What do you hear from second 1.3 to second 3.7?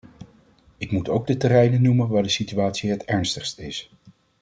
terreinen noemen waar de situatie het ernstigst